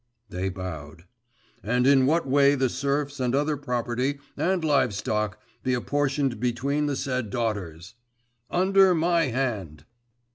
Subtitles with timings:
[0.29, 1.03] (they bowed),
[1.61, 6.87] 'and in what way the serfs and other property, and live stock, be apportioned between
[6.87, 7.93] the said daughters!
[8.49, 9.85] Under my hand!